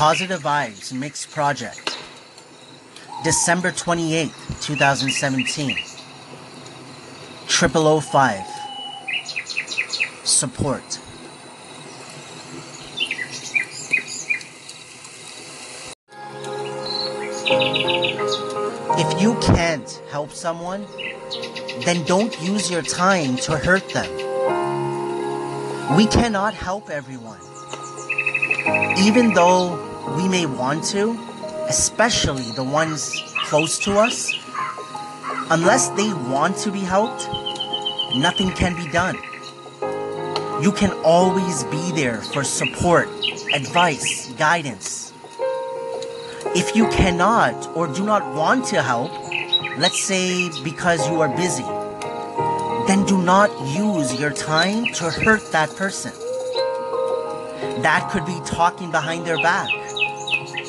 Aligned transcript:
Positive 0.00 0.40
Vibes 0.40 0.94
Mixed 0.94 1.30
Project. 1.30 1.98
December 3.22 3.70
28th, 3.70 4.62
2017. 4.62 5.76
Triple 7.46 7.86
O 7.86 8.00
Five. 8.00 8.46
Support. 10.24 10.98
If 18.96 19.20
you 19.20 19.34
can't 19.42 20.02
help 20.10 20.30
someone, 20.30 20.86
then 21.84 22.06
don't 22.06 22.40
use 22.40 22.70
your 22.70 22.80
time 22.80 23.36
to 23.36 23.58
hurt 23.58 23.86
them. 23.90 24.10
We 25.94 26.06
cannot 26.06 26.54
help 26.54 26.88
everyone. 26.88 27.40
Even 28.96 29.34
though 29.34 29.89
we 30.16 30.28
may 30.28 30.46
want 30.46 30.84
to, 30.84 31.18
especially 31.68 32.50
the 32.52 32.64
ones 32.64 33.32
close 33.44 33.78
to 33.80 33.98
us, 33.98 34.32
unless 35.50 35.88
they 35.90 36.12
want 36.12 36.56
to 36.58 36.70
be 36.70 36.80
helped, 36.80 37.28
nothing 38.16 38.50
can 38.50 38.74
be 38.74 38.90
done. 38.90 39.16
You 40.62 40.72
can 40.72 40.92
always 41.04 41.64
be 41.64 41.92
there 41.92 42.20
for 42.22 42.44
support, 42.44 43.08
advice, 43.54 44.32
guidance. 44.32 45.12
If 46.56 46.74
you 46.74 46.88
cannot 46.88 47.54
or 47.76 47.86
do 47.86 48.04
not 48.04 48.34
want 48.34 48.66
to 48.66 48.82
help, 48.82 49.12
let's 49.78 50.02
say 50.02 50.50
because 50.64 51.08
you 51.08 51.20
are 51.20 51.34
busy, 51.36 51.62
then 52.88 53.06
do 53.06 53.22
not 53.22 53.50
use 53.68 54.18
your 54.18 54.32
time 54.32 54.86
to 54.94 55.10
hurt 55.10 55.52
that 55.52 55.70
person. 55.76 56.12
That 57.82 58.10
could 58.10 58.26
be 58.26 58.38
talking 58.44 58.90
behind 58.90 59.24
their 59.24 59.38
back 59.38 59.70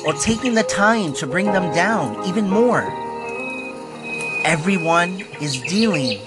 or 0.04 0.12
taking 0.14 0.54
the 0.54 0.62
time 0.64 1.12
to 1.14 1.26
bring 1.26 1.46
them 1.46 1.72
down 1.74 2.26
even 2.26 2.48
more. 2.48 2.82
Everyone 4.44 5.24
is 5.40 5.60
dealing 5.62 6.20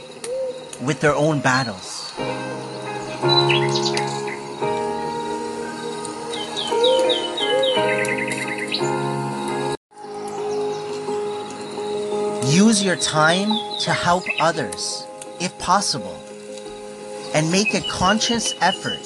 with 0.82 1.02
their 1.02 1.16
own 1.16 1.42
battles. 1.42 2.14
Use 12.54 12.84
your 12.84 12.96
time 12.96 13.50
to 13.82 13.92
help 13.92 14.24
others, 14.40 15.06
if 15.42 15.58
possible, 15.60 16.18
and 17.34 17.52
make 17.52 17.74
a 17.74 17.82
conscious 17.90 18.54
effort 18.62 19.00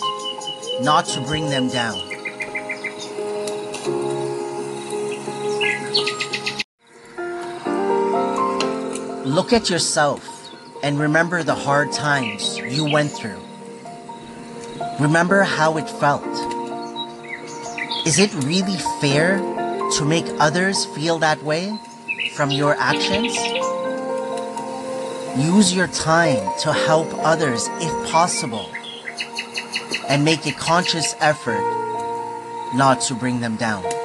not 0.81 1.05
to 1.05 1.21
bring 1.21 1.49
them 1.49 1.67
down. 1.69 2.08
Look 9.29 9.53
at 9.53 9.69
yourself 9.69 10.49
and 10.81 10.99
remember 10.99 11.43
the 11.43 11.53
hard 11.53 11.91
times 11.91 12.57
you 12.57 12.89
went 12.89 13.11
through. 13.11 13.39
Remember 14.99 15.43
how 15.43 15.77
it 15.77 15.87
felt. 15.87 16.25
Is 18.07 18.17
it 18.17 18.33
really 18.43 18.77
fair 18.99 19.37
to 19.37 20.03
make 20.03 20.25
others 20.39 20.83
feel 20.95 21.19
that 21.19 21.43
way 21.43 21.77
from 22.33 22.49
your 22.49 22.73
actions? 22.79 23.37
Use 25.37 25.75
your 25.75 25.87
time 25.89 26.49
to 26.61 26.73
help 26.73 27.07
others 27.19 27.67
if 27.81 28.11
possible 28.11 28.67
and 30.07 30.25
make 30.25 30.47
a 30.47 30.53
conscious 30.53 31.13
effort 31.19 31.61
not 32.73 33.01
to 33.01 33.13
bring 33.13 33.41
them 33.41 33.57
down. 33.57 33.98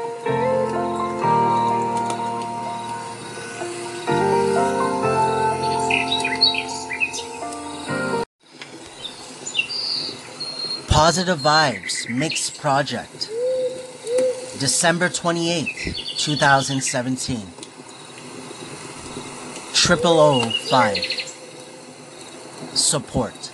Positive 11.05 11.39
Vibes 11.39 12.09
Mixed 12.09 12.59
Project. 12.63 13.29
December 14.59 15.11
28th, 15.11 16.17
2017. 16.17 17.47
Triple 19.75 20.19
O 20.19 20.49
5. 20.71 20.97
Support. 22.73 23.54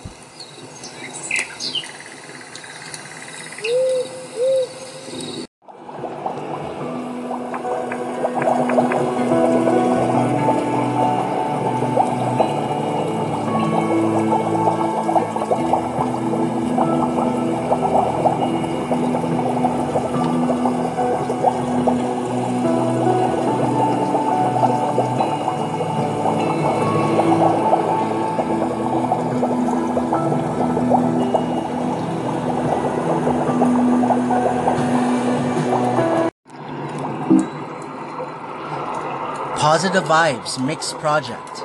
Positive 39.72 40.02
Vibes 40.02 40.58
Mix 40.60 40.92
Project. 40.94 41.62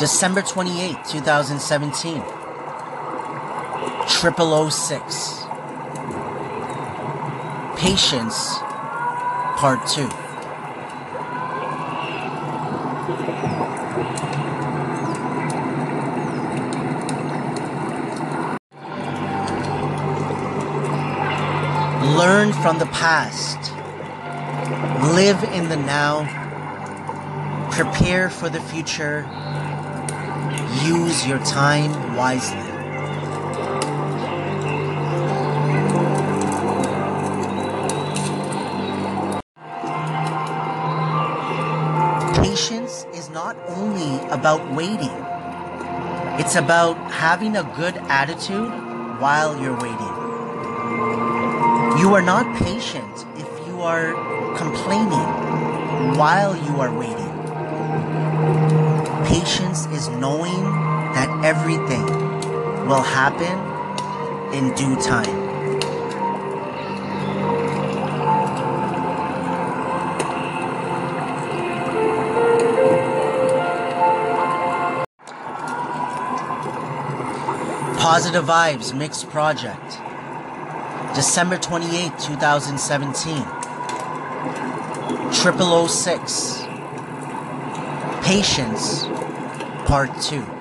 December 0.00 0.40
28, 0.40 0.96
2017. 1.06 2.22
Triple 4.08 4.54
O 4.54 4.70
Six. 4.70 5.44
Patience, 7.76 8.56
Part 9.58 9.86
2. 9.86 10.08
Learn 22.16 22.54
from 22.54 22.78
the 22.78 22.88
past. 22.92 23.58
Live 25.14 25.44
in 25.52 25.68
the 25.68 25.76
now. 25.76 26.45
Prepare 27.76 28.30
for 28.30 28.48
the 28.48 28.58
future. 28.58 29.28
Use 30.82 31.26
your 31.26 31.38
time 31.44 32.16
wisely. 32.16 32.56
Patience 42.42 43.04
is 43.12 43.28
not 43.28 43.56
only 43.68 44.26
about 44.30 44.72
waiting, 44.72 45.12
it's 46.40 46.54
about 46.54 46.96
having 47.12 47.58
a 47.58 47.62
good 47.76 47.98
attitude 48.08 48.70
while 49.20 49.60
you're 49.60 49.76
waiting. 49.76 50.16
You 52.00 52.14
are 52.14 52.22
not 52.22 52.56
patient 52.56 53.26
if 53.36 53.66
you 53.68 53.82
are 53.82 54.14
complaining 54.56 56.16
while 56.16 56.56
you 56.56 56.80
are 56.80 56.98
waiting. 56.98 57.25
Patience 59.26 59.86
is 59.86 60.08
knowing 60.08 60.62
that 61.14 61.28
everything 61.44 62.06
will 62.86 63.02
happen 63.02 63.56
in 64.54 64.72
due 64.74 64.94
time. 65.02 65.46
Positive 77.98 78.44
Vibes 78.44 78.96
Mixed 78.96 79.28
Project. 79.30 80.00
December 81.16 81.58
28, 81.58 82.12
2017. 82.20 83.42
Triple 85.32 85.72
O 85.72 85.86
Six. 85.88 86.65
Patience, 88.26 89.04
Part 89.86 90.10
2. 90.20 90.55